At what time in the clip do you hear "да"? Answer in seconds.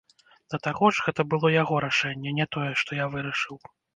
0.53-0.57